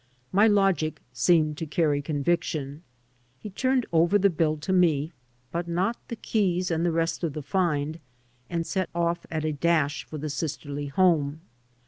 My 0.31 0.47
logic 0.47 0.99
seemed 1.13 1.59
to 1.59 1.67
carry 1.67 2.01
conviction. 2.01 2.81
He 3.37 3.51
turned 3.51 3.85
over 3.93 4.17
the 4.17 4.31
biU 4.31 4.59
to 4.61 4.73
me 4.73 5.11
(but 5.51 5.67
not 5.67 5.95
the 6.07 6.15
keys 6.15 6.71
and 6.71 6.83
the 6.83 6.91
rest 6.91 7.23
of 7.23 7.33
the 7.33 7.43
find) 7.43 7.99
and 8.49 8.65
set 8.65 8.89
off 8.95 9.27
on 9.31 9.45
a 9.45 9.51
dash 9.53 10.03
for 10.05 10.17
the 10.17 10.31
sisterly 10.31 10.87
home. 10.87 11.41